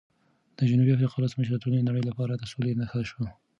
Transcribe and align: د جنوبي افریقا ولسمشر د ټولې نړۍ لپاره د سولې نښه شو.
د 0.57 0.59
جنوبي 0.69 0.91
افریقا 0.93 1.15
ولسمشر 1.17 1.51
د 1.53 1.61
ټولې 1.63 1.87
نړۍ 1.89 2.03
لپاره 2.09 2.33
د 2.35 2.43
سولې 2.53 2.73
نښه 2.79 3.01
شو. 3.09 3.23